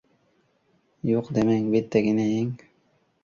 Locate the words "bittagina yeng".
1.75-2.51